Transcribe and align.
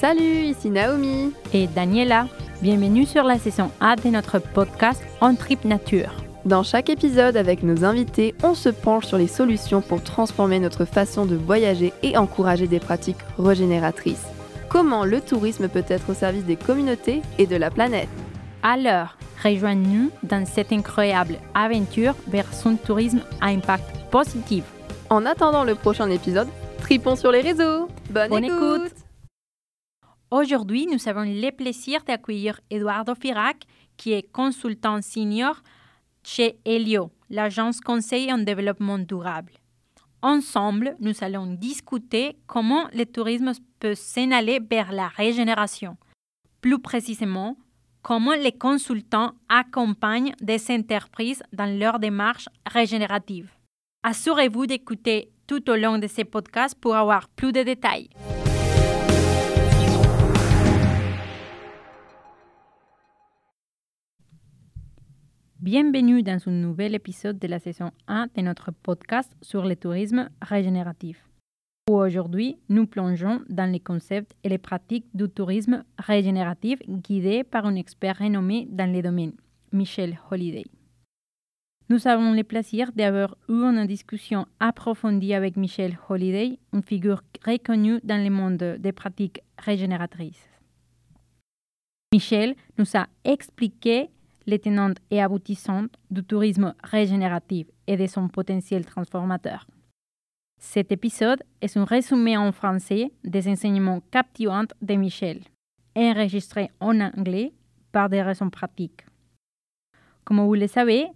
Salut, 0.00 0.44
ici 0.44 0.70
Naomi 0.70 1.32
et 1.52 1.66
Daniela. 1.66 2.28
Bienvenue 2.62 3.04
sur 3.04 3.24
la 3.24 3.36
saison 3.36 3.72
A 3.80 3.96
de 3.96 4.08
notre 4.10 4.38
podcast 4.38 5.02
En 5.20 5.34
Trip 5.34 5.64
Nature. 5.64 6.12
Dans 6.44 6.62
chaque 6.62 6.88
épisode, 6.88 7.36
avec 7.36 7.64
nos 7.64 7.84
invités, 7.84 8.32
on 8.44 8.54
se 8.54 8.68
penche 8.68 9.06
sur 9.06 9.18
les 9.18 9.26
solutions 9.26 9.80
pour 9.80 10.00
transformer 10.00 10.60
notre 10.60 10.84
façon 10.84 11.26
de 11.26 11.34
voyager 11.34 11.92
et 12.04 12.16
encourager 12.16 12.68
des 12.68 12.78
pratiques 12.78 13.18
régénératrices. 13.40 14.24
Comment 14.68 15.04
le 15.04 15.20
tourisme 15.20 15.68
peut 15.68 15.84
être 15.88 16.10
au 16.10 16.14
service 16.14 16.44
des 16.44 16.54
communautés 16.54 17.20
et 17.38 17.46
de 17.46 17.56
la 17.56 17.72
planète? 17.72 18.08
Alors, 18.62 19.16
rejoignez-nous 19.42 20.12
dans 20.22 20.46
cette 20.46 20.72
incroyable 20.72 21.40
aventure 21.54 22.14
vers 22.28 22.54
son 22.54 22.76
tourisme 22.76 23.22
à 23.40 23.46
impact 23.46 23.96
positif. 24.12 24.62
En 25.10 25.26
attendant 25.26 25.64
le 25.64 25.74
prochain 25.74 26.08
épisode, 26.08 26.48
tripons 26.82 27.16
sur 27.16 27.32
les 27.32 27.40
réseaux. 27.40 27.88
Bonne, 28.10 28.44
écoute. 28.44 28.92
Aujourd'hui, 30.30 30.86
nous 30.86 31.08
avons 31.08 31.22
le 31.22 31.50
plaisir 31.50 32.04
d'accueillir 32.04 32.60
Eduardo 32.70 33.14
Firac, 33.14 33.64
qui 33.96 34.12
est 34.12 34.30
consultant 34.30 35.00
senior 35.00 35.62
chez 36.22 36.58
Helio, 36.66 37.10
l'agence 37.30 37.80
conseil 37.80 38.30
en 38.30 38.36
développement 38.36 38.98
durable. 38.98 39.52
Ensemble, 40.20 40.96
nous 41.00 41.14
allons 41.22 41.46
discuter 41.46 42.36
comment 42.46 42.88
le 42.92 43.06
tourisme 43.06 43.52
peut 43.80 43.94
s'en 43.94 44.30
aller 44.32 44.60
vers 44.60 44.92
la 44.92 45.08
régénération. 45.08 45.96
Plus 46.60 46.78
précisément, 46.78 47.56
comment 48.02 48.34
les 48.34 48.52
consultants 48.52 49.32
accompagnent 49.48 50.34
des 50.42 50.60
entreprises 50.70 51.42
dans 51.54 51.78
leur 51.78 51.98
démarche 51.98 52.50
régénérative. 52.66 53.50
Assurez-vous 54.02 54.66
d'écouter 54.66 55.30
tout 55.46 55.70
au 55.70 55.76
long 55.76 55.96
de 55.96 56.06
ces 56.06 56.24
podcasts 56.24 56.78
pour 56.78 56.96
avoir 56.96 57.28
plus 57.28 57.52
de 57.52 57.62
détails. 57.62 58.10
Bienvenue 65.60 66.22
dans 66.22 66.38
un 66.46 66.52
nouvel 66.52 66.94
épisode 66.94 67.40
de 67.40 67.48
la 67.48 67.58
saison 67.58 67.90
1 68.06 68.28
de 68.36 68.42
notre 68.42 68.70
podcast 68.70 69.32
sur 69.42 69.64
le 69.64 69.74
tourisme 69.74 70.30
régénératif. 70.40 71.28
Aujourd'hui, 71.90 72.58
nous 72.68 72.86
plongeons 72.86 73.40
dans 73.48 73.68
les 73.68 73.80
concepts 73.80 74.36
et 74.44 74.50
les 74.50 74.58
pratiques 74.58 75.08
du 75.14 75.28
tourisme 75.28 75.82
régénératif 75.98 76.78
guidés 76.88 77.42
par 77.42 77.66
un 77.66 77.74
expert 77.74 78.18
renommé 78.18 78.68
dans 78.70 78.88
les 78.88 79.02
domaines, 79.02 79.32
Michel 79.72 80.20
Holiday. 80.30 80.64
Nous 81.88 82.06
avons 82.06 82.34
le 82.34 82.44
plaisir 82.44 82.92
d'avoir 82.92 83.36
eu 83.48 83.54
une 83.54 83.84
discussion 83.84 84.46
approfondie 84.60 85.34
avec 85.34 85.56
Michel 85.56 85.98
Holiday, 86.08 86.60
une 86.72 86.84
figure 86.84 87.24
reconnue 87.44 87.98
dans 88.04 88.22
le 88.22 88.30
monde 88.30 88.76
des 88.78 88.92
pratiques 88.92 89.40
régénératrices. 89.58 90.48
Michel 92.12 92.54
nous 92.78 92.86
a 92.94 93.08
expliqué 93.24 94.08
les 94.48 94.58
tenantes 94.58 94.96
et 95.10 95.22
aboutissantes 95.22 95.94
du 96.10 96.24
tourisme 96.24 96.74
régénératif 96.82 97.66
et 97.86 97.98
de 97.98 98.06
son 98.06 98.28
potentiel 98.28 98.86
transformateur. 98.86 99.66
Cet 100.58 100.90
épisode 100.90 101.42
est 101.60 101.76
un 101.76 101.84
résumé 101.84 102.36
en 102.36 102.50
français 102.50 103.12
des 103.22 103.46
enseignements 103.46 104.00
captivants 104.10 104.64
de 104.80 104.94
Michel, 104.94 105.42
enregistré 105.94 106.70
en 106.80 106.98
anglais 106.98 107.52
par 107.92 108.08
des 108.08 108.22
raisons 108.22 108.48
pratiques. 108.48 109.04
Comme 110.24 110.40
vous 110.40 110.54
le 110.54 110.66
savez, 110.66 111.06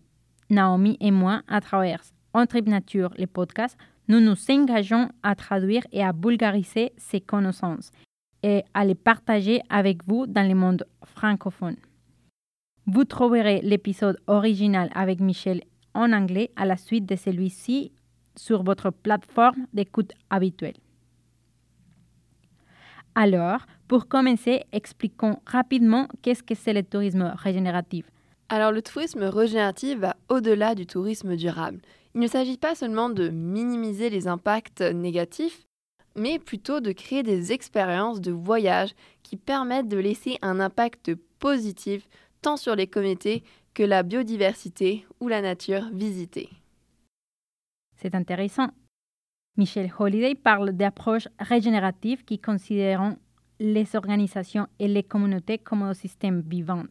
Naomi 0.51 0.99
et 1.01 1.11
moi, 1.11 1.41
à 1.49 1.61
travers 1.63 2.03
On 2.35 2.45
Trip 2.45 2.69
Nature, 2.69 3.13
le 3.19 3.27
podcast, 3.27 3.79
nous 4.09 4.21
nous 4.21 4.37
engageons 4.51 5.09
à 5.23 5.35
traduire 5.35 5.87
et 5.91 6.05
à 6.05 6.13
vulgariser 6.13 6.93
ces 6.99 7.21
connaissances 7.21 7.91
et 8.43 8.63
à 8.75 8.85
les 8.85 8.95
partager 8.95 9.63
avec 9.71 10.07
vous 10.07 10.27
dans 10.27 10.47
le 10.47 10.55
monde 10.55 10.85
francophone. 11.05 11.77
Vous 12.87 13.05
trouverez 13.05 13.61
l'épisode 13.63 14.19
original 14.27 14.91
avec 14.95 15.21
Michel 15.21 15.63
en 15.95 16.13
anglais 16.13 16.51
à 16.57 16.67
la 16.67 16.77
suite 16.77 17.07
de 17.07 17.15
celui-ci 17.15 17.93
sur 18.37 18.65
votre 18.65 18.91
plateforme 18.91 19.67
d'écoute 19.73 20.13
habituelle. 20.31 20.77
Alors, 23.15 23.67
pour 23.87 24.09
commencer, 24.09 24.65
expliquons 24.73 25.39
rapidement 25.47 26.09
qu'est-ce 26.23 26.43
que 26.43 26.55
c'est 26.55 26.73
le 26.73 26.83
tourisme 26.83 27.33
régénératif. 27.37 28.07
Alors 28.49 28.73
le 28.73 28.83
tourisme 28.83 29.23
régénératif 29.23 29.99
va 29.99 30.17
au-delà 30.29 30.75
du 30.75 30.87
tourisme 30.87 31.37
durable. 31.37 31.81
Il 32.15 32.21
ne 32.21 32.27
s'agit 32.27 32.59
pas 32.59 32.75
seulement 32.75 33.11
de 33.11 33.29
minimiser 33.29 34.11
les 34.11 34.29
impacts 34.29 34.81
négatifs, 34.81 35.63
mais 36.17 36.39
plutôt 36.39 36.81
de 36.81 36.93
créer 36.93 37.23
des 37.23 37.53
expériences 37.53 38.21
de 38.21 38.33
voyage 38.33 38.91
qui 39.23 39.37
permettent 39.37 39.89
de 39.89 39.99
laisser 39.99 40.37
un 40.43 40.59
impact 40.59 41.13
positif 41.39 42.09
tant 42.43 42.57
sur 42.57 42.77
les 42.77 42.87
communautés 42.87 43.43
que 43.73 43.83
la 43.83 44.03
biodiversité 44.03 45.07
ou 45.21 45.29
la 45.29 45.41
nature 45.41 45.89
visitée. 45.93 46.51
C'est 47.97 48.15
intéressant. 48.15 48.69
Michel 49.57 49.93
Holiday 49.99 50.35
parle 50.35 50.73
d'approches 50.73 51.29
régénératives 51.39 52.25
qui 52.25 52.39
considèrent 52.39 53.15
les 53.61 53.97
organisations 53.97 54.67
et 54.79 54.89
les 54.89 55.03
communautés 55.03 55.59
comme 55.59 55.83
un 55.83 55.95
système 55.95 56.41
vivant. 56.41 56.85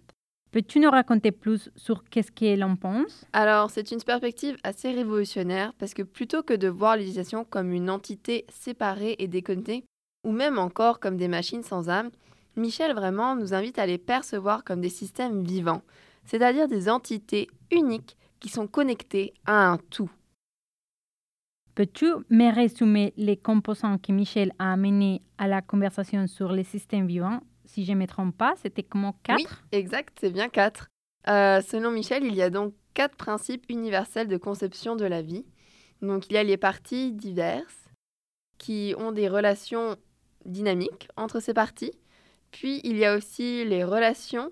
Peux-tu 0.52 0.80
nous 0.80 0.90
raconter 0.90 1.32
plus 1.32 1.70
sur 1.76 2.04
qu'est-ce 2.04 2.32
que 2.32 2.60
l'on 2.60 2.76
pense? 2.76 3.26
Alors, 3.32 3.70
c'est 3.70 3.92
une 3.92 4.02
perspective 4.02 4.58
assez 4.64 4.92
révolutionnaire 4.92 5.74
parce 5.78 5.94
que 5.94 6.04
plutôt 6.04 6.44
que 6.44 6.54
de 6.54 6.68
voir 6.68 6.98
l'utilisation 6.98 7.46
comme 7.46 7.72
une 7.72 7.90
entité 7.90 8.46
séparée 8.50 9.16
et 9.20 9.28
déconnectée, 9.28 9.86
ou 10.26 10.32
même 10.32 10.60
encore 10.60 11.00
comme 11.00 11.18
des 11.18 11.30
machines 11.30 11.64
sans 11.64 11.90
âme, 11.90 12.12
Michel 12.56 12.94
vraiment 12.94 13.36
nous 13.36 13.54
invite 13.54 13.80
à 13.80 13.86
les 13.86 13.98
percevoir 13.98 14.64
comme 14.64 14.82
des 14.82 14.90
systèmes 14.90 15.44
vivants, 15.44 15.82
c'est-à-dire 16.26 16.68
des 16.68 16.90
entités 16.90 17.50
uniques 17.72 18.18
qui 18.40 18.50
sont 18.50 18.68
connectées 18.68 19.34
à 19.46 19.72
un 19.72 19.78
tout. 19.78 20.12
Peux-tu 21.76 22.08
me 22.30 22.54
résumer 22.54 23.14
les 23.16 23.38
composants 23.38 23.98
que 23.98 24.12
Michel 24.12 24.52
a 24.60 24.74
amenés 24.74 25.22
à 25.38 25.48
la 25.48 25.62
conversation 25.62 26.28
sur 26.28 26.52
les 26.52 26.66
systèmes 26.66 27.08
vivants? 27.08 27.40
Si 27.66 27.86
je 27.86 27.94
ne 27.94 28.00
me 28.00 28.08
trompe 28.08 28.38
pas, 28.38 28.56
c'était 28.58 28.84
comment 28.84 29.16
quatre? 29.24 29.64
Oui, 29.72 29.80
exact, 29.80 30.18
c'est 30.20 30.32
bien 30.32 30.50
quatre. 30.50 30.90
Euh, 31.30 31.62
selon 31.62 31.92
Michel, 31.92 32.26
il 32.26 32.36
y 32.36 32.42
a 32.42 32.50
donc 32.50 32.74
quatre 32.94 33.16
principes 33.16 33.66
universels 33.70 34.28
de 34.28 34.38
conception 34.38 34.98
de 34.98 35.06
la 35.06 35.22
vie. 35.22 35.46
Donc 36.02 36.28
il 36.28 36.34
y 36.34 36.38
a 36.38 36.44
les 36.44 36.58
parties 36.58 37.14
diverses 37.14 37.90
qui 38.58 38.94
ont 38.98 39.12
des 39.12 39.30
relations 39.30 39.96
dynamiques 40.46 41.08
entre 41.16 41.40
ces 41.40 41.54
parties. 41.54 41.94
Puis 42.52 42.82
il 42.84 42.98
y 42.98 43.06
a 43.06 43.16
aussi 43.16 43.66
les 43.66 43.84
relations 43.84 44.52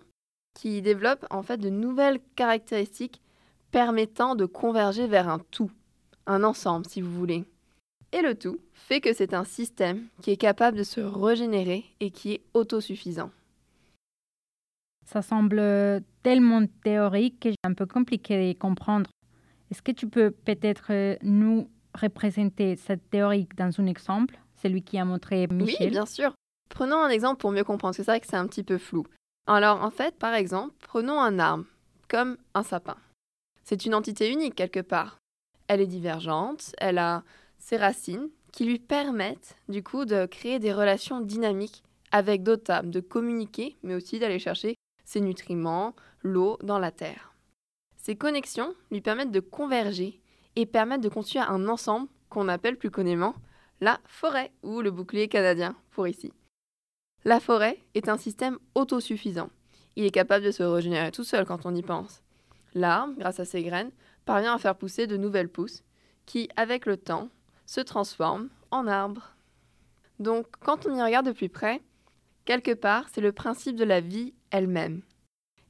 qui 0.54 0.82
développent 0.82 1.26
en 1.30 1.44
fait 1.44 1.58
de 1.58 1.70
nouvelles 1.70 2.20
caractéristiques 2.36 3.22
permettant 3.72 4.36
de 4.36 4.46
converger 4.46 5.08
vers 5.08 5.30
un 5.30 5.40
tout, 5.52 5.72
un 6.26 6.44
ensemble 6.44 6.86
si 6.88 7.02
vous 7.02 7.14
voulez. 7.14 7.46
Et 8.12 8.22
le 8.22 8.36
tout 8.36 8.60
fait 8.74 9.02
que 9.02 9.14
c'est 9.14 9.34
un 9.34 9.44
système 9.44 10.08
qui 10.22 10.32
est 10.32 10.38
capable 10.38 10.78
de 10.78 10.84
se 10.84 11.00
régénérer 11.00 11.86
et 12.00 12.10
qui 12.10 12.34
est 12.34 12.42
autosuffisant. 12.54 13.30
Ça 15.06 15.22
semble 15.22 15.62
tellement 16.24 16.66
théorique 16.84 17.40
que 17.40 17.50
c'est 17.50 17.70
un 17.70 17.74
peu 17.74 17.86
compliqué 17.86 18.54
de 18.54 18.58
comprendre. 18.58 19.10
Est-ce 19.70 19.81
que 19.81 19.92
tu 19.92 20.08
peux 20.08 20.31
peut-être 20.31 21.18
nous 21.24 21.70
représenter 21.94 22.76
cette 22.76 23.10
théorie 23.10 23.48
dans 23.58 23.72
un 23.80 23.86
exemple, 23.86 24.40
celui 24.62 24.81
qui 24.81 24.98
a 24.98 25.06
montré 25.06 25.48
Michel? 25.48 25.88
Oui, 25.88 25.92
bien 25.92 26.06
sûr. 26.06 26.34
Prenons 26.69 27.02
un 27.02 27.09
exemple 27.09 27.40
pour 27.41 27.52
mieux 27.52 27.63
comprendre, 27.63 27.96
que 27.96 28.03
c'est 28.03 28.12
vrai 28.12 28.19
que 28.19 28.28
c'est 28.28 28.35
un 28.35 28.47
petit 28.47 28.63
peu 28.63 28.78
flou. 28.78 29.06
Alors 29.47 29.84
en 29.84 29.90
fait, 29.90 30.16
par 30.16 30.34
exemple, 30.34 30.74
prenons 30.80 31.19
un 31.19 31.40
arbre, 31.40 31.66
comme 32.07 32.38
un 32.53 32.63
sapin. 32.63 32.97
C'est 33.63 33.85
une 33.85 33.96
entité 33.96 34.31
unique 34.31 34.56
quelque 34.56 34.80
part. 34.80 35.18
Elle 35.68 35.81
est 35.81 35.88
divergente, 35.88 36.74
elle 36.78 36.97
a 36.97 37.24
ses 37.57 37.77
racines 37.77 38.30
qui 38.51 38.66
lui 38.66 38.80
permettent 38.80 39.57
du 39.68 39.83
coup 39.83 40.06
de 40.06 40.25
créer 40.25 40.60
des 40.60 40.74
relations 40.74 41.21
dynamiques 41.21 41.83
avec 42.12 42.44
d'autres 42.44 42.72
arbres, 42.72 42.89
de 42.89 43.00
communiquer, 43.00 43.77
mais 43.83 43.95
aussi 43.95 44.18
d'aller 44.18 44.39
chercher 44.39 44.75
ses 45.06 45.22
nutriments, 45.22 45.95
l'eau 46.24 46.57
dans 46.63 46.80
la 46.80 46.92
terre. 46.92 47.33
Ces 47.98 48.15
connexions 48.15 48.74
lui 48.92 49.01
permettent 49.01 49.31
de 49.31 49.39
converger 49.39 50.19
et 50.56 50.65
permettent 50.65 51.01
de 51.01 51.10
construire 51.10 51.51
un 51.51 51.68
ensemble 51.68 52.07
qu'on 52.30 52.48
appelle 52.48 52.77
plus 52.77 52.92
communément 52.92 53.36
la 53.81 54.00
forêt 54.06 54.51
ou 54.63 54.81
le 54.81 54.92
bouclier 54.92 55.27
canadien 55.27 55.75
pour 55.92 56.07
ici. 56.07 56.33
La 57.25 57.39
forêt 57.39 57.80
est 57.95 58.10
un 58.10 58.18
système 58.18 58.57
autosuffisant. 58.75 59.50
Il 59.95 60.06
est 60.06 60.12
capable 60.12 60.45
de 60.45 60.51
se 60.51 60.63
régénérer 60.63 61.12
tout 61.12 61.24
seul 61.24 61.45
quand 61.45 61.66
on 61.66 61.75
y 61.75 61.81
pense. 61.81 62.21
L'arbre, 62.74 63.13
grâce 63.18 63.39
à 63.39 63.45
ses 63.45 63.63
graines, 63.63 63.92
parvient 64.25 64.54
à 64.54 64.60
faire 64.60 64.77
pousser 64.77 65.07
de 65.07 65.18
nouvelles 65.18 65.50
pousses 65.50 65.83
qui, 66.25 66.50
avec 66.56 66.86
le 66.86 66.98
temps, 66.98 67.30
se 67.66 67.81
transforment 67.81 68.50
en 68.71 68.88
arbres. 68.88 69.36
Donc, 70.19 70.48
quand 70.60 70.86
on 70.86 70.95
y 70.95 71.01
regarde 71.01 71.25
de 71.25 71.31
plus 71.31 71.50
près, 71.50 71.81
quelque 72.45 72.74
part, 72.74 73.07
c'est 73.12 73.22
le 73.22 73.31
principe 73.31 73.75
de 73.75 73.83
la 73.83 74.00
vie 74.00 74.33
elle-même. 74.51 75.01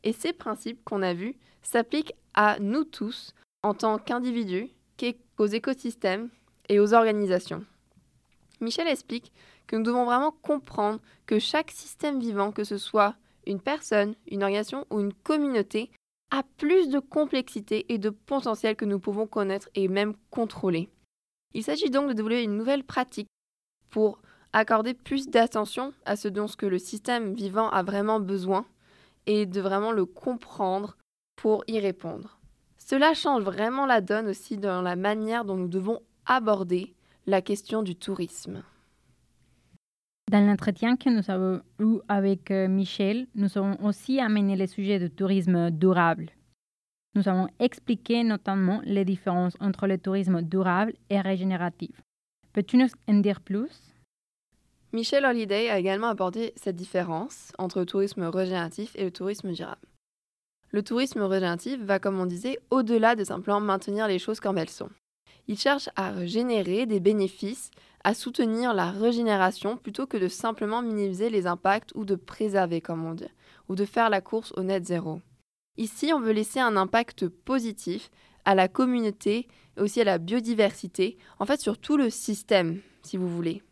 Et 0.04 0.14
ces 0.14 0.34
principes 0.34 0.84
qu'on 0.84 1.02
a 1.02 1.14
vus 1.14 1.36
s'appliquent 1.62 2.14
à 2.34 2.60
nous 2.60 2.84
tous 2.84 3.34
en 3.64 3.74
tant 3.74 3.98
qu'individus, 3.98 4.70
qu'aux 5.36 5.46
écosystèmes 5.46 6.30
et 6.68 6.80
aux 6.80 6.94
organisations. 6.94 7.66
Michel 8.62 8.88
explique 8.88 9.32
que 9.70 9.76
nous 9.76 9.84
devons 9.84 10.04
vraiment 10.04 10.32
comprendre 10.32 11.00
que 11.28 11.38
chaque 11.38 11.70
système 11.70 12.20
vivant, 12.20 12.52
que 12.52 12.64
ce 12.64 12.80
soit 12.80 13.16
une 13.46 13.62
personne, 13.62 14.16
une 14.28 14.42
organisation 14.42 14.88
ou 14.90 15.00
une 15.00 15.14
communauté, 15.14 15.92
a 16.32 16.42
plus 16.58 16.90
de 16.90 16.98
complexité 16.98 17.86
et 17.94 18.00
de 18.00 18.10
potentiel 18.10 18.76
que 18.76 18.86
nous 18.86 19.00
pouvons 19.00 19.28
connaître 19.28 19.70
et 19.76 19.88
même 19.88 20.16
contrôler. 20.32 20.90
Il 21.54 21.64
s'agit 21.64 21.92
donc 21.92 22.08
de 22.08 22.14
développer 22.14 22.44
une 22.44 22.58
nouvelle 22.58 22.84
pratique 22.84 23.28
pour 23.92 24.20
accorder 24.54 24.96
plus 24.96 25.28
d'attention 25.28 25.94
à 26.04 26.16
ce 26.16 26.28
dont 26.28 26.48
ce 26.48 26.58
que 26.58 26.66
le 26.66 26.80
système 26.80 27.36
vivant 27.36 27.70
a 27.70 27.84
vraiment 27.84 28.20
besoin 28.20 28.66
et 29.28 29.46
de 29.46 29.62
vraiment 29.62 29.92
le 29.92 30.06
comprendre 30.06 30.98
pour 31.36 31.64
y 31.68 31.80
répondre. 31.80 32.40
Cela 32.80 33.14
change 33.14 33.44
vraiment 33.44 33.86
la 33.86 34.02
donne 34.02 34.30
aussi 34.30 34.58
dans 34.58 34.82
la 34.82 34.96
manière 34.96 35.46
dont 35.46 35.58
nous 35.58 35.68
devons 35.68 36.02
aborder 36.26 36.96
la 37.28 37.44
question 37.44 37.84
du 37.84 37.96
tourisme. 37.96 38.64
Dans 40.30 40.46
l'entretien 40.46 40.96
que 40.96 41.10
nous 41.10 41.32
avons 41.32 41.60
eu 41.80 41.98
avec 42.08 42.52
euh, 42.52 42.68
Michel, 42.68 43.26
nous 43.34 43.58
avons 43.58 43.84
aussi 43.84 44.20
amené 44.20 44.56
le 44.56 44.68
sujet 44.68 45.00
du 45.00 45.10
tourisme 45.10 45.72
durable. 45.72 46.30
Nous 47.16 47.28
avons 47.28 47.48
expliqué 47.58 48.24
notamment 48.24 48.80
les 48.84 49.06
différences 49.06 49.56
entre 49.60 49.88
le 49.88 49.98
tourisme 49.98 50.44
durable 50.44 50.94
et 51.10 51.20
régénératif. 51.20 52.00
Peux-tu 52.54 52.78
nous 52.78 52.90
en 53.08 53.14
dire 53.16 53.42
plus? 53.42 53.96
Michel 54.94 55.26
Holiday 55.26 55.68
a 55.72 55.80
également 55.80 56.10
abordé 56.10 56.54
cette 56.56 56.76
différence 56.76 57.52
entre 57.58 57.80
le 57.80 57.88
tourisme 57.88 58.22
régénératif 58.26 58.92
et 58.94 59.06
le 59.06 59.12
tourisme 59.12 59.52
durable. 59.52 59.88
Le 60.70 60.84
tourisme 60.84 61.24
régénératif 61.24 61.80
va, 61.82 61.98
comme 61.98 62.20
on 62.20 62.28
disait, 62.28 62.60
au-delà 62.70 63.16
de 63.16 63.24
simplement 63.24 63.62
maintenir 63.62 64.08
les 64.08 64.20
choses 64.20 64.40
comme 64.40 64.60
elles 64.60 64.70
sont. 64.70 64.92
Il 65.50 65.58
cherche 65.58 65.90
à 65.96 66.28
générer 66.28 66.86
des 66.86 67.00
bénéfices, 67.00 67.72
à 68.04 68.14
soutenir 68.14 68.72
la 68.72 68.92
régénération 68.92 69.78
plutôt 69.78 70.06
que 70.06 70.16
de 70.16 70.28
simplement 70.28 70.84
minimiser 70.84 71.32
les 71.32 71.48
impacts 71.48 71.92
ou 71.96 72.06
de 72.06 72.14
préserver, 72.14 72.82
comme 72.82 73.04
on 73.04 73.16
dit, 73.16 73.26
ou 73.68 73.74
de 73.74 73.84
faire 73.84 74.12
la 74.12 74.22
course 74.22 74.54
au 74.58 74.62
net 74.62 74.86
zéro. 74.86 75.22
Ici, 75.76 76.12
on 76.14 76.22
veut 76.22 76.34
laisser 76.34 76.60
un 76.60 76.78
impact 76.78 77.28
positif 77.28 78.12
à 78.46 78.54
la 78.54 78.68
communauté 78.68 79.48
et 79.76 79.82
aussi 79.82 80.02
à 80.02 80.04
la 80.04 80.20
biodiversité, 80.20 81.18
en 81.40 81.48
fait 81.48 81.60
sur 81.60 81.80
tout 81.80 81.98
le 81.98 82.12
système, 82.12 82.82
si 83.02 83.18
vous 83.18 83.28
voulez. 83.28 83.64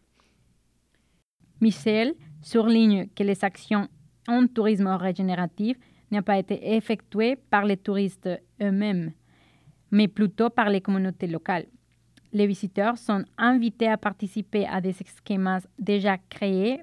Michel 1.62 2.16
souligne 2.42 3.08
que 3.16 3.22
les 3.22 3.46
actions 3.46 3.88
en 4.28 4.48
tourisme 4.48 4.88
régénératif 4.88 5.78
n'ont 6.10 6.24
pas 6.24 6.40
été 6.40 6.76
effectuées 6.76 7.36
par 7.36 7.66
les 7.66 7.78
touristes 7.78 8.30
eux-mêmes, 8.64 9.14
mais 9.92 10.08
plutôt 10.08 10.50
par 10.50 10.70
les 10.70 10.82
communautés 10.82 11.28
locales. 11.28 11.66
Les 12.34 12.48
visiteurs 12.48 12.98
sont 12.98 13.24
invités 13.38 13.88
à 13.88 13.98
participer 13.98 14.66
à 14.68 14.82
des 14.82 14.94
schémas 15.26 15.66
déjà 15.80 16.18
créés 16.18 16.82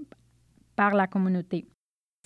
par 0.75 0.95
la 0.95 1.06
communauté. 1.06 1.67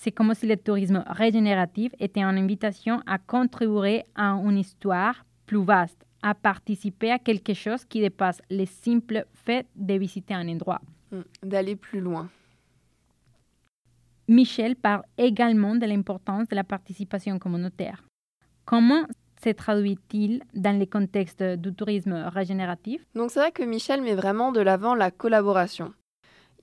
C'est 0.00 0.12
comme 0.12 0.32
si 0.34 0.46
le 0.46 0.56
tourisme 0.56 1.04
régénératif 1.08 1.92
était 1.98 2.20
une 2.22 2.38
invitation 2.38 3.02
à 3.06 3.18
contribuer 3.18 4.04
à 4.14 4.30
une 4.34 4.58
histoire 4.58 5.24
plus 5.44 5.64
vaste, 5.64 6.06
à 6.22 6.34
participer 6.34 7.10
à 7.10 7.18
quelque 7.18 7.52
chose 7.54 7.84
qui 7.84 8.00
dépasse 8.00 8.40
le 8.48 8.64
simple 8.64 9.26
fait 9.34 9.66
de 9.74 9.94
visiter 9.94 10.34
un 10.34 10.48
endroit. 10.48 10.80
Hmm, 11.10 11.22
d'aller 11.42 11.74
plus 11.74 12.00
loin. 12.00 12.28
Michel 14.28 14.76
parle 14.76 15.02
également 15.16 15.74
de 15.74 15.86
l'importance 15.86 16.48
de 16.48 16.54
la 16.54 16.64
participation 16.64 17.38
communautaire. 17.38 18.04
Comment 18.64 19.04
se 19.42 19.50
traduit-il 19.50 20.42
dans 20.54 20.78
le 20.78 20.86
contexte 20.86 21.42
du 21.42 21.74
tourisme 21.74 22.28
régénératif? 22.32 23.04
Donc 23.14 23.30
c'est 23.30 23.40
vrai 23.40 23.52
que 23.52 23.62
Michel 23.62 24.02
met 24.02 24.14
vraiment 24.14 24.52
de 24.52 24.60
l'avant 24.60 24.94
la 24.94 25.10
collaboration. 25.10 25.92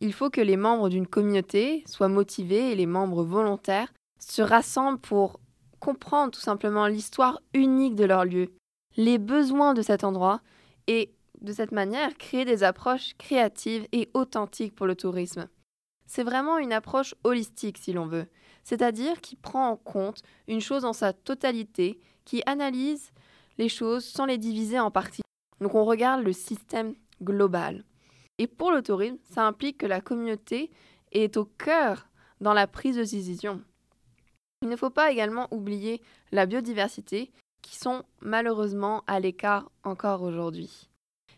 Il 0.02 0.14
faut 0.14 0.30
que 0.30 0.42
les 0.42 0.58
membres 0.58 0.90
d'une 0.90 1.08
communauté 1.08 1.84
soient 1.88 2.10
motivés 2.10 2.72
et 2.72 2.76
les 2.76 2.86
membres 2.86 3.24
volontaires 3.24 3.94
se 4.20 4.42
rassemblent 4.42 5.00
pour 5.00 5.40
comprendre 5.80 6.32
tout 6.32 6.42
simplement 6.42 6.88
l'histoire 6.88 7.42
unique 7.54 7.96
de 7.96 8.06
leur 8.06 8.26
lieu, 8.26 8.50
les 8.98 9.18
besoins 9.18 9.74
de 9.74 9.82
cet 9.82 10.04
endroit 10.04 10.42
et 10.88 11.14
de 11.42 11.54
cette 11.54 11.72
manière 11.72 12.18
créer 12.18 12.44
des 12.44 12.64
approches 12.64 13.14
créatives 13.18 13.88
et 13.92 14.10
authentiques 14.14 14.76
pour 14.76 14.88
le 14.88 14.96
tourisme. 14.96 15.48
C'est 16.08 16.24
vraiment 16.24 16.58
une 16.58 16.74
approche 16.74 17.16
holistique 17.24 17.78
si 17.78 17.94
l'on 17.94 18.08
veut, 18.08 18.28
c'est-à-dire 18.64 19.22
qui 19.22 19.36
prend 19.36 19.70
en 19.70 19.76
compte 19.76 20.22
une 20.48 20.62
chose 20.62 20.86
en 20.86 20.94
sa 20.94 21.14
totalité, 21.14 22.00
qui 22.26 22.44
analyse 22.46 23.12
les 23.58 23.70
choses 23.70 24.04
sans 24.04 24.26
les 24.26 24.38
diviser 24.38 24.80
en 24.80 24.92
parties. 24.92 25.22
Donc 25.62 25.76
on 25.76 25.86
regarde 25.86 26.24
le 26.24 26.34
système 26.34 26.96
global. 27.22 27.84
Et 28.38 28.48
pour 28.48 28.72
le 28.72 28.82
tourisme, 28.82 29.18
ça 29.24 29.48
implique 29.48 29.78
que 29.78 29.86
la 29.86 30.02
communauté 30.02 30.72
est 31.12 31.38
au 31.38 31.46
cœur 31.46 32.08
dans 32.42 32.54
la 32.54 32.68
prise 32.68 32.98
de 32.98 33.02
décision. 33.02 33.62
Il 34.62 34.70
ne 34.70 34.76
faut 34.76 34.90
pas 34.90 35.12
également 35.12 35.48
oublier 35.52 36.02
la 36.32 36.46
biodiversité 36.46 37.32
qui 37.62 37.76
sont 37.78 38.04
malheureusement 38.20 39.04
à 39.08 39.20
l'écart 39.20 39.72
encore 39.84 40.22
aujourd'hui. 40.22 40.90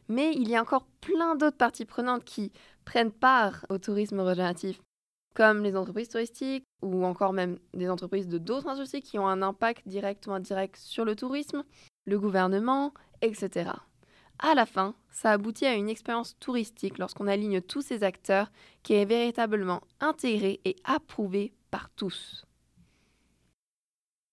Mais 0.10 0.34
il 0.34 0.50
y 0.50 0.56
a 0.56 0.62
encore 0.62 0.88
plein 1.02 1.36
d'autres 1.36 1.58
parties 1.58 1.86
prenantes 1.86 2.24
qui 2.24 2.52
prennent 2.86 3.12
part 3.12 3.66
au 3.70 3.78
tourisme 3.78 4.20
régénératif, 4.22 4.82
comme 5.38 5.62
les 5.62 5.76
entreprises 5.76 6.10
touristiques 6.10 6.66
ou 6.82 7.06
encore 7.06 7.32
même 7.32 7.60
des 7.76 7.92
entreprises 7.92 8.28
de 8.28 8.40
d'autres 8.40 8.68
industries 8.68 9.04
qui 9.04 9.20
ont 9.20 9.28
un 9.28 9.44
impact 9.44 9.88
direct 9.88 10.26
ou 10.26 10.32
indirect 10.32 10.78
sur 10.78 11.06
le 11.06 11.16
tourisme, 11.16 11.64
le 12.08 12.20
gouvernement, 12.20 12.92
etc. 13.22 13.70
À 14.40 14.56
la 14.56 14.66
fin, 14.66 14.96
ça 15.12 15.30
aboutit 15.30 15.68
à 15.68 15.76
une 15.76 15.90
expérience 15.90 16.36
touristique 16.40 16.98
lorsqu'on 16.98 17.28
aligne 17.28 17.62
tous 17.62 17.82
ces 17.82 18.04
acteurs 18.04 18.52
qui 18.82 18.96
est 18.96 19.06
véritablement 19.06 19.82
intégrée 20.00 20.60
et 20.66 20.76
approuvée 20.84 21.54
par 21.70 21.92
tous. 21.92 22.44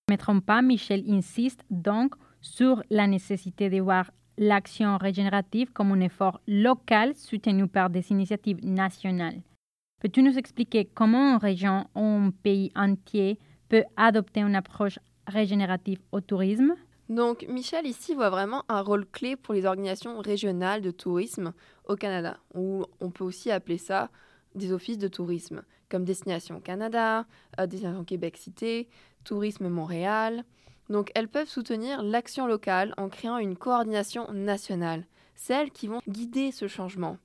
Ne 0.09 0.17
me 0.17 0.41
pas, 0.41 0.63
Michel 0.63 1.05
insiste 1.07 1.61
donc 1.69 2.15
sur 2.41 2.83
la 2.89 3.07
nécessité 3.07 3.69
de 3.69 3.79
voir 3.79 4.11
l'action 4.39 4.97
régénérative 4.97 5.71
comme 5.71 5.93
un 5.93 6.01
effort 6.01 6.41
local 6.47 7.15
soutenu 7.15 7.69
par 7.69 7.91
des 7.91 8.11
initiatives 8.11 8.65
nationales. 8.65 9.43
Peux-tu 10.05 10.23
nous 10.23 10.37
expliquer 10.37 10.85
comment 10.85 11.33
une 11.33 11.39
région 11.39 11.87
ou 11.95 12.03
un 12.03 12.31
pays 12.31 12.71
entier 12.77 13.39
peut 13.71 13.85
adopter 13.97 14.41
une 14.41 14.55
approche 14.55 14.99
régénérative 15.27 15.99
au 16.13 16.21
tourisme? 16.21 16.75
Donc 17.09 17.47
Michel 17.49 17.87
ici 17.87 18.15
voit 18.15 18.29
vraiment 18.29 18.65
un 18.69 18.83
rôle 18.83 19.07
clé 19.07 19.35
pour 19.35 19.55
les 19.55 19.65
organisations 19.65 20.19
régionales 20.19 20.83
de 20.83 20.91
tourisme 20.91 21.55
au 21.89 21.97
Canada, 21.97 22.37
ou 22.53 22.85
on 23.01 23.11
peut 23.11 23.25
aussi 23.25 23.51
appeler 23.51 23.79
ça 23.79 24.11
des 24.55 24.75
offices 24.75 24.99
de 24.99 25.09
tourisme, 25.09 25.63
comme 25.89 26.05
Destination 26.05 26.61
Canada, 26.61 27.25
euh, 27.59 27.67
Destination 27.67 28.05
Québec 28.05 28.37
Cité, 28.37 28.91
Tourisme 29.25 29.71
Montréal, 29.71 30.45
donc 30.91 31.13
elles 31.15 31.29
peuvent 31.29 31.49
soutenir 31.49 32.03
l'action 32.03 32.47
locale 32.47 32.93
en 32.99 33.09
créant 33.09 33.39
une 33.39 33.57
coordination 33.57 34.31
nationale, 34.35 35.07
celles 35.35 35.71
qui 35.71 35.87
vont 35.87 36.03
guider 36.07 36.53
ce 36.53 36.69
changement. 36.69 37.17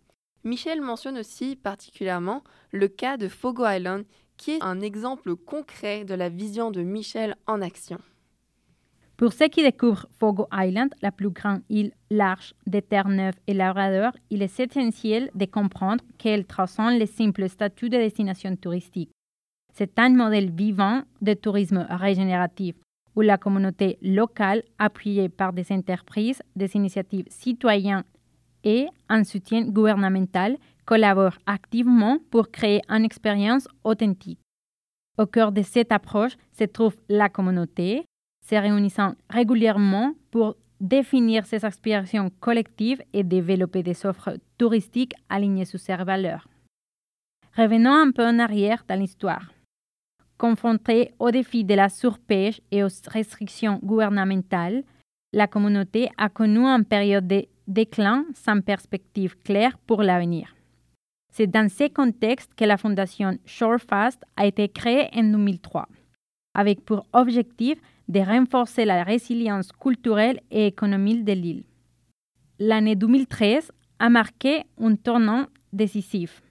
Michel 0.44 0.82
mentionne 0.82 1.18
aussi 1.18 1.56
particulièrement 1.56 2.44
le 2.72 2.88
cas 2.88 3.18
de 3.18 3.28
Fogo 3.28 3.66
Island, 3.68 4.06
qui 4.38 4.52
est 4.52 4.64
un 4.64 4.80
exemple 4.80 5.36
concret 5.36 6.06
de 6.06 6.14
la 6.14 6.30
vision 6.30 6.72
de 6.72 6.82
Michel 6.82 7.36
en 7.46 7.62
action. 7.62 8.00
Pour 9.18 9.34
ceux 9.34 9.50
qui 9.50 9.64
découvrent 9.64 10.08
Fogo 10.18 10.48
Island, 10.54 10.94
la 11.02 11.12
plus 11.12 11.30
grande 11.30 11.62
île 11.70 11.92
large 12.10 12.54
des 12.66 12.82
Terre-Neuve 12.82 13.36
et 13.48 13.54
Labrador, 13.54 14.14
il 14.30 14.42
est 14.42 14.60
essentiel 14.62 15.30
de 15.36 15.44
comprendre 15.44 16.02
qu'elle 16.18 16.46
transcende 16.46 16.98
le 16.98 17.06
simple 17.06 17.50
statut 17.50 17.90
de 17.90 17.98
destination 17.98 18.56
touristique. 18.56 19.12
C'est 19.74 20.00
un 20.00 20.12
modèle 20.12 20.50
vivant 20.52 21.02
de 21.22 21.34
tourisme 21.34 21.86
régénératif 21.90 22.76
où 23.14 23.22
la 23.22 23.38
communauté 23.38 23.98
locale, 24.02 24.64
appuyée 24.78 25.28
par 25.28 25.52
des 25.52 25.70
entreprises, 25.74 26.42
des 26.56 26.74
initiatives 26.76 27.26
citoyennes 27.28 28.06
et 28.64 28.88
un 29.10 29.24
soutien 29.24 29.66
gouvernemental, 29.66 30.58
collabore 30.86 31.38
activement 31.46 32.18
pour 32.32 32.50
créer 32.50 32.82
une 32.90 33.06
expérience 33.06 33.68
authentique. 33.84 34.40
Au 35.18 35.26
cœur 35.26 35.52
de 35.52 35.62
cette 35.62 35.92
approche 35.92 36.38
se 36.58 36.64
trouve 36.64 36.96
la 37.10 37.30
communauté, 37.30 38.06
se 38.50 38.56
réunissant 38.56 39.14
régulièrement 39.30 40.14
pour 40.32 40.56
définir 40.80 41.46
ses 41.46 41.66
aspirations 41.66 42.32
collectives 42.40 43.04
et 43.14 43.24
développer 43.24 43.84
des 43.84 44.06
offres 44.06 44.38
touristiques 44.58 45.14
alignées 45.30 45.66
sur 45.66 45.80
ses 45.80 45.96
valeurs. 45.98 46.48
Revenons 47.58 47.94
un 47.94 48.12
peu 48.12 48.26
en 48.26 48.40
arrière 48.40 48.84
dans 48.88 49.00
l'histoire. 49.00 49.52
Confrontée 50.38 51.12
au 51.20 51.32
défi 51.32 51.66
de 51.66 51.74
la 51.74 51.90
surpêche 51.90 52.62
et 52.72 52.84
aux 52.84 52.88
restrictions 53.08 53.80
gouvernementales, 53.84 54.84
la 55.34 55.48
communauté 55.48 56.10
a 56.18 56.30
connu 56.30 56.66
une 56.66 56.86
période 56.86 57.28
de 57.28 57.46
déclin 57.70 58.26
sans 58.34 58.62
perspective 58.62 59.38
claire 59.38 59.78
pour 59.78 60.04
l'avenir. 60.04 60.56
C'est 61.32 61.48
dans 61.48 61.70
ce 61.70 61.88
contexte 61.88 62.54
que 62.56 62.66
la 62.66 62.78
fondation 62.78 63.38
Shorefast 63.46 64.22
a 64.36 64.48
été 64.48 64.68
créée 64.68 65.08
en 65.14 65.24
2003, 65.24 65.88
avec 66.56 66.84
pour 66.84 67.06
objectif 67.14 67.80
de 68.08 68.20
renforcer 68.20 68.84
la 68.86 69.04
résilience 69.04 69.72
culturelle 69.72 70.42
et 70.50 70.66
économique 70.66 71.24
de 71.24 71.34
l'île. 71.34 71.64
L'année 72.58 72.96
2013 72.96 73.72
a 74.00 74.10
marqué 74.10 74.64
un 74.82 74.96
tournant 74.96 75.46
décisif, 75.72 76.42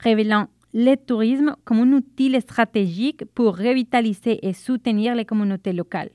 révélant 0.00 0.48
le 0.72 0.96
tourisme 0.96 1.54
comme 1.64 1.80
un 1.80 1.92
outil 1.92 2.40
stratégique 2.40 3.24
pour 3.34 3.56
revitaliser 3.58 4.44
et 4.44 4.54
soutenir 4.54 5.14
les 5.14 5.24
communautés 5.24 5.72
locales. 5.72 6.10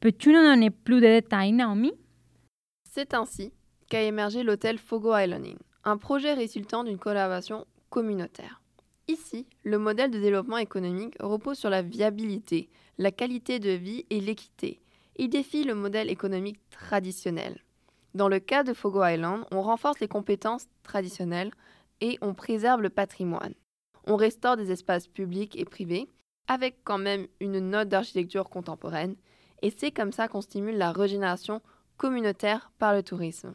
Peux-tu 0.00 0.32
nous 0.32 0.42
donner 0.42 0.70
plus 0.70 0.96
de 1.00 1.06
détails, 1.06 1.52
Naomi? 1.52 1.92
C'est 2.84 3.14
ainsi 3.14 3.52
qu'a 3.88 4.02
émergé 4.02 4.42
l'hôtel 4.42 4.78
Fogo 4.78 5.16
Island 5.16 5.44
Inn, 5.44 5.58
un 5.84 5.96
projet 5.96 6.34
résultant 6.34 6.84
d'une 6.84 6.98
collaboration 6.98 7.66
communautaire. 7.90 8.60
Ici, 9.08 9.46
le 9.62 9.78
modèle 9.78 10.10
de 10.10 10.18
développement 10.18 10.58
économique 10.58 11.14
repose 11.20 11.58
sur 11.58 11.70
la 11.70 11.82
viabilité, 11.82 12.68
la 12.98 13.12
qualité 13.12 13.60
de 13.60 13.70
vie 13.70 14.04
et 14.10 14.20
l'équité. 14.20 14.80
Il 15.16 15.28
défie 15.28 15.64
le 15.64 15.74
modèle 15.74 16.10
économique 16.10 16.58
traditionnel. 16.70 17.62
Dans 18.14 18.28
le 18.28 18.40
cas 18.40 18.64
de 18.64 18.72
Fogo 18.72 19.04
Island, 19.04 19.44
on 19.52 19.62
renforce 19.62 20.00
les 20.00 20.08
compétences 20.08 20.66
traditionnelles 20.82 21.52
et 22.00 22.18
on 22.20 22.34
préserve 22.34 22.82
le 22.82 22.90
patrimoine. 22.90 23.54
On 24.06 24.16
restaure 24.16 24.56
des 24.56 24.72
espaces 24.72 25.06
publics 25.06 25.56
et 25.56 25.64
privés 25.64 26.08
avec 26.48 26.78
quand 26.84 26.98
même 26.98 27.26
une 27.40 27.58
note 27.58 27.88
d'architecture 27.88 28.48
contemporaine 28.48 29.16
et 29.62 29.70
c'est 29.70 29.90
comme 29.90 30.12
ça 30.12 30.28
qu'on 30.28 30.40
stimule 30.40 30.78
la 30.78 30.92
régénération 30.92 31.60
communautaire 31.96 32.70
par 32.78 32.94
le 32.94 33.02
tourisme. 33.02 33.54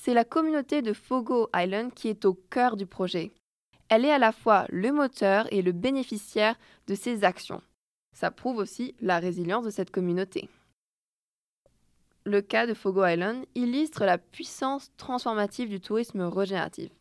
C'est 0.00 0.14
la 0.14 0.24
communauté 0.24 0.80
de 0.80 0.92
Fogo 0.92 1.50
Island 1.54 1.92
qui 1.92 2.06
est 2.06 2.24
au 2.24 2.34
cœur 2.34 2.76
du 2.76 2.86
projet. 2.86 3.32
Elle 3.88 4.04
est 4.04 4.12
à 4.12 4.18
la 4.18 4.30
fois 4.30 4.64
le 4.68 4.92
moteur 4.92 5.52
et 5.52 5.60
le 5.60 5.72
bénéficiaire 5.72 6.54
de 6.86 6.94
ces 6.94 7.24
actions. 7.24 7.62
Ça 8.16 8.30
prouve 8.30 8.58
aussi 8.58 8.94
la 9.00 9.18
résilience 9.18 9.64
de 9.64 9.70
cette 9.70 9.90
communauté. 9.90 10.48
Le 12.24 12.40
cas 12.40 12.68
de 12.68 12.74
Fogo 12.74 13.04
Island 13.04 13.44
illustre 13.56 14.04
la 14.04 14.18
puissance 14.18 14.92
transformative 14.96 15.68
du 15.68 15.80
tourisme 15.80 16.22
régénératif. 16.22 16.92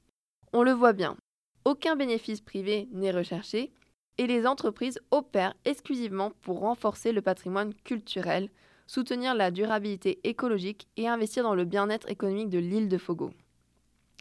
On 0.51 0.63
le 0.63 0.71
voit 0.71 0.93
bien, 0.93 1.17
aucun 1.65 1.95
bénéfice 1.95 2.41
privé 2.41 2.87
n'est 2.91 3.11
recherché 3.11 3.71
et 4.17 4.25
les 4.25 4.47
entreprises 4.47 4.99
opèrent 5.11 5.53
exclusivement 5.65 6.31
pour 6.41 6.61
renforcer 6.61 7.11
le 7.11 7.21
patrimoine 7.21 7.75
culturel, 7.75 8.49
soutenir 8.87 9.35
la 9.35 9.51
durabilité 9.51 10.19
écologique 10.23 10.87
et 10.97 11.07
investir 11.07 11.43
dans 11.43 11.55
le 11.55 11.65
bien-être 11.65 12.09
économique 12.09 12.49
de 12.49 12.59
l'île 12.59 12.87
de 12.87 12.97
Fogo. 12.97 13.31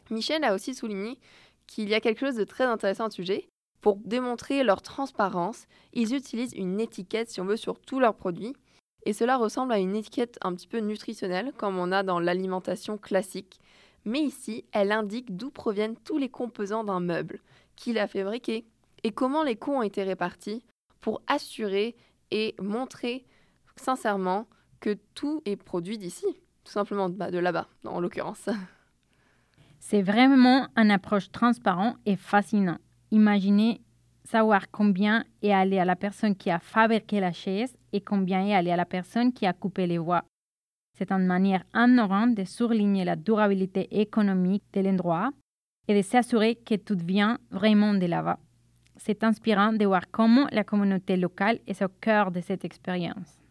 Michel 0.09 0.43
a 0.43 0.53
aussi 0.53 0.75
souligné 0.75 1.17
qu'il 1.65 1.89
y 1.89 1.95
a 1.95 2.01
quelque 2.01 2.19
chose 2.19 2.35
de 2.35 2.43
très 2.43 2.63
intéressant 2.65 3.05
à 3.05 3.09
ce 3.09 3.15
sujet. 3.15 3.49
Pour 3.81 3.97
démontrer 3.97 4.63
leur 4.63 4.81
transparence, 4.81 5.67
ils 5.93 6.13
utilisent 6.13 6.53
une 6.53 6.79
étiquette, 6.79 7.29
si 7.29 7.41
on 7.41 7.45
veut, 7.45 7.57
sur 7.57 7.79
tous 7.79 7.99
leurs 7.99 8.15
produits. 8.15 8.55
Et 9.05 9.13
cela 9.13 9.37
ressemble 9.37 9.73
à 9.73 9.79
une 9.79 9.95
étiquette 9.95 10.37
un 10.41 10.53
petit 10.53 10.67
peu 10.67 10.79
nutritionnelle, 10.79 11.53
comme 11.57 11.77
on 11.77 11.91
a 11.91 12.03
dans 12.03 12.19
l'alimentation 12.19 12.97
classique. 12.97 13.59
Mais 14.05 14.19
ici, 14.19 14.65
elle 14.71 14.91
indique 14.91 15.35
d'où 15.35 15.51
proviennent 15.51 15.97
tous 15.97 16.17
les 16.17 16.29
composants 16.29 16.83
d'un 16.83 16.99
meuble, 16.99 17.39
qui 17.75 17.93
l'a 17.93 18.07
fabriqué, 18.07 18.65
et 19.03 19.11
comment 19.11 19.43
les 19.43 19.55
coûts 19.55 19.75
ont 19.75 19.83
été 19.83 20.03
répartis 20.03 20.63
pour 20.99 21.21
assurer 21.27 21.95
et 22.31 22.55
montrer 22.59 23.25
sincèrement 23.75 24.47
que 24.79 24.97
tout 25.13 25.41
est 25.45 25.55
produit 25.55 25.97
d'ici, 25.97 26.25
tout 26.63 26.71
simplement 26.71 27.09
bah, 27.09 27.31
de 27.31 27.39
là-bas, 27.39 27.67
en 27.85 27.99
l'occurrence. 27.99 28.49
C'est 29.79 30.01
vraiment 30.01 30.67
une 30.75 30.91
approche 30.91 31.31
transparente 31.31 31.97
et 32.05 32.15
fascinante. 32.15 32.79
Imaginez 33.11 33.81
savoir 34.23 34.69
combien 34.69 35.23
est 35.41 35.53
allé 35.53 35.79
à 35.79 35.85
la 35.85 35.95
personne 35.95 36.35
qui 36.35 36.51
a 36.51 36.59
fabriqué 36.59 37.19
la 37.19 37.31
chaise 37.31 37.75
et 37.93 38.01
combien 38.01 38.45
est 38.45 38.53
allé 38.53 38.71
à 38.71 38.75
la 38.75 38.85
personne 38.85 39.31
qui 39.31 39.45
a 39.45 39.53
coupé 39.53 39.87
les 39.87 39.97
voies. 39.97 40.25
C'est 40.97 41.11
une 41.11 41.25
manière 41.25 41.63
ignorante 41.73 42.35
de 42.35 42.43
souligner 42.43 43.05
la 43.05 43.15
durabilité 43.15 43.87
économique 44.01 44.63
de 44.73 44.81
l'endroit 44.81 45.31
et 45.87 45.95
de 45.95 46.01
s'assurer 46.01 46.55
que 46.55 46.75
tout 46.75 46.97
vient 47.01 47.37
vraiment 47.51 47.93
de 47.93 48.05
là-bas. 48.05 48.39
C'est 48.97 49.23
inspirant 49.23 49.73
de 49.73 49.85
voir 49.85 50.09
comment 50.11 50.47
la 50.51 50.63
communauté 50.63 51.15
locale 51.15 51.59
est 51.67 51.81
au 51.81 51.87
cœur 51.87 52.31
de 52.31 52.41
cette 52.41 52.65
expérience. 52.65 53.46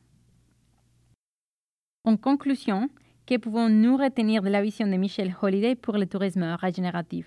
En 2.06 2.16
conclusion, 2.16 2.88
que 3.26 3.36
pouvons-nous 3.36 3.96
retenir 3.96 4.40
de 4.40 4.48
la 4.48 4.62
vision 4.62 4.86
de 4.86 4.94
Michel 4.94 5.34
Holiday 5.42 5.74
pour 5.74 5.98
le 5.98 6.06
tourisme 6.06 6.56
régénératif? 6.60 7.26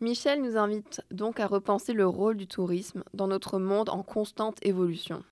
Michel 0.00 0.40
nous 0.40 0.56
invite 0.56 1.02
donc 1.10 1.40
à 1.40 1.46
repenser 1.46 1.92
le 1.92 2.06
rôle 2.06 2.38
du 2.38 2.46
tourisme 2.46 3.04
dans 3.12 3.28
notre 3.28 3.58
monde 3.58 3.90
en 3.90 4.02
constante 4.02 4.56
évolution. 4.64 5.22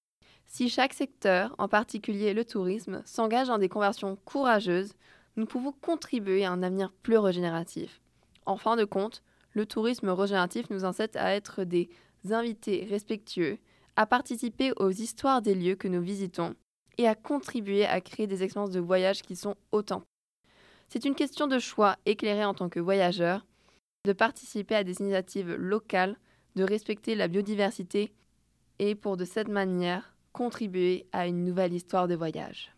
Si 0.44 0.68
chaque 0.68 0.92
secteur, 0.92 1.54
en 1.56 1.68
particulier 1.68 2.34
le 2.34 2.44
tourisme, 2.44 3.00
s'engage 3.06 3.46
dans 3.46 3.56
des 3.56 3.70
conversions 3.70 4.18
courageuses, 4.26 4.92
nous 5.36 5.46
pouvons 5.46 5.72
contribuer 5.72 6.44
à 6.44 6.52
un 6.52 6.62
avenir 6.62 6.92
plus 7.02 7.16
régénératif. 7.16 8.02
En 8.44 8.58
fin 8.58 8.76
de 8.76 8.84
compte, 8.84 9.22
le 9.52 9.64
tourisme 9.64 10.10
régénératif 10.10 10.68
nous 10.68 10.84
incite 10.84 11.16
à 11.16 11.34
être 11.34 11.64
des 11.64 11.88
invités 12.28 12.86
respectueux, 12.90 13.56
à 13.96 14.04
participer 14.04 14.72
aux 14.76 14.90
histoires 14.90 15.40
des 15.40 15.54
lieux 15.54 15.76
que 15.76 15.88
nous 15.88 16.02
visitons 16.02 16.54
et 16.98 17.06
à 17.06 17.14
contribuer 17.14 17.86
à 17.86 18.00
créer 18.00 18.26
des 18.26 18.42
expériences 18.42 18.72
de 18.72 18.80
voyage 18.80 19.22
qui 19.22 19.36
sont 19.36 19.54
authentiques. 19.72 20.08
C'est 20.88 21.04
une 21.04 21.14
question 21.14 21.46
de 21.46 21.58
choix 21.58 21.96
éclairé 22.06 22.44
en 22.44 22.54
tant 22.54 22.68
que 22.68 22.80
voyageur, 22.80 23.46
de 24.04 24.12
participer 24.12 24.74
à 24.74 24.84
des 24.84 25.00
initiatives 25.00 25.54
locales, 25.54 26.16
de 26.56 26.64
respecter 26.64 27.14
la 27.14 27.28
biodiversité 27.28 28.12
et 28.78 28.94
pour 28.94 29.16
de 29.16 29.24
cette 29.24 29.48
manière 29.48 30.14
contribuer 30.32 31.06
à 31.12 31.26
une 31.26 31.44
nouvelle 31.44 31.74
histoire 31.74 32.08
de 32.08 32.14
voyage. 32.14 32.72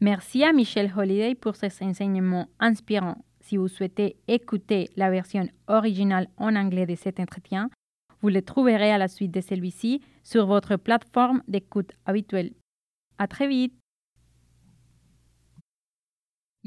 Merci 0.00 0.44
à 0.44 0.52
Michel 0.52 0.92
Holiday 0.96 1.34
pour 1.34 1.56
ses 1.56 1.70
enseignements 1.82 2.48
inspirants. 2.58 3.24
Si 3.40 3.56
vous 3.56 3.68
souhaitez 3.68 4.16
écouter 4.28 4.90
la 4.96 5.10
version 5.10 5.48
originale 5.68 6.28
en 6.36 6.56
anglais 6.56 6.84
de 6.84 6.96
cet 6.96 7.20
entretien, 7.20 7.70
vous 8.20 8.28
le 8.28 8.42
trouverez 8.42 8.90
à 8.90 8.98
la 8.98 9.08
suite 9.08 9.30
de 9.30 9.40
celui-ci 9.40 10.02
sur 10.24 10.46
votre 10.46 10.76
plateforme 10.76 11.42
d'écoute 11.46 11.92
habituelle. 12.06 12.52
À 13.18 13.26
très 13.26 13.48
vite. 13.48 13.72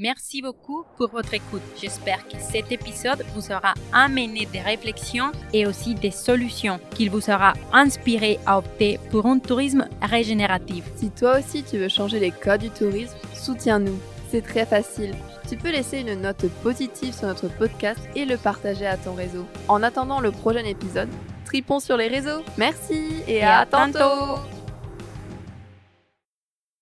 Merci 0.01 0.41
beaucoup 0.41 0.86
pour 0.96 1.10
votre 1.10 1.34
écoute. 1.34 1.62
J'espère 1.79 2.25
que 2.25 2.38
cet 2.39 2.72
épisode 2.72 3.25
vous 3.36 3.51
aura 3.51 3.74
amené 3.91 4.46
des 4.46 4.62
réflexions 4.62 5.34
et 5.51 5.68
aussi 5.68 5.94
des 5.94 6.12
solutions, 6.12 6.79
qu'il 6.96 7.10
vous 7.12 7.29
aura 7.29 7.51
inspiré 7.74 8.39
à 8.46 8.60
opter 8.60 8.98
pour 9.12 9.25
un 9.25 9.39
tourisme 9.39 9.89
régénératif. 10.01 10.86
Si 10.96 11.12
toi 11.12 11.39
aussi 11.39 11.63
tu 11.63 11.77
veux 11.77 11.89
changer 11.89 12.22
les 12.22 12.32
codes 12.32 12.62
du 12.62 12.70
tourisme, 12.70 13.18
soutiens-nous. 13.34 14.00
C'est 14.29 14.41
très 14.41 14.65
facile. 14.65 15.13
Tu 15.50 15.58
peux 15.58 15.72
laisser 15.72 16.00
une 16.00 16.22
note 16.22 16.48
positive 16.63 17.13
sur 17.13 17.27
notre 17.27 17.50
podcast 17.50 18.00
et 18.15 18.24
le 18.24 18.38
partager 18.38 18.86
à 18.86 18.96
ton 18.96 19.15
réseau. 19.15 19.46
En 19.68 19.84
attendant 19.84 20.22
le 20.22 20.32
prochain 20.32 20.63
épisode, 20.63 21.10
tripons 21.44 21.82
sur 21.82 21.98
les 21.98 22.08
réseaux. 22.08 22.41
Merci 22.58 23.24
et, 23.27 23.44
à, 23.44 23.65
tantôt. 23.65 24.39